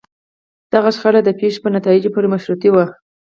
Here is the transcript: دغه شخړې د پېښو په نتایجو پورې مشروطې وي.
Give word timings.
دغه 0.73 0.89
شخړې 0.95 1.21
د 1.23 1.29
پېښو 1.39 1.63
په 1.63 1.69
نتایجو 1.75 2.13
پورې 2.13 2.27
مشروطې 2.33 2.69
وي. 2.71 2.85